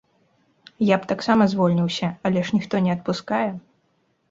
Я 0.89 0.97
б 1.03 1.09
таксама 1.11 1.43
звольніўся, 1.51 2.11
але 2.31 2.39
ж 2.49 2.57
ніхто 2.59 2.83
не 2.89 2.95
адпускае. 2.97 3.47